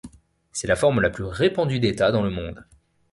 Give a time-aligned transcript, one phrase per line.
[0.51, 2.65] C'est la forme la plus répandue d'État dans le monde.